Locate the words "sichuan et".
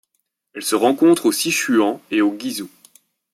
1.31-2.21